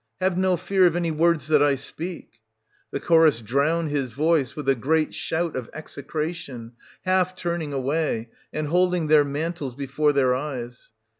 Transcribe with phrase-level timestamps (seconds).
[0.19, 2.39] Have no fear of any words that I speak—
[2.91, 6.71] {The Chorus drozvn his voice with a great shout of execration,
[7.03, 10.89] half turning aivay, and holding their mantles before their eyes.)